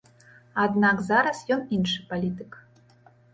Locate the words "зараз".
1.09-1.41